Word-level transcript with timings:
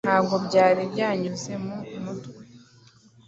Ntabwo 0.07 0.35
byari 0.45 0.81
byanyuze 0.93 1.51
mu 1.63 1.75
mutwe 2.03 2.41